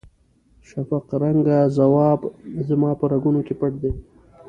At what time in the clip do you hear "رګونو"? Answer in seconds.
3.11-3.41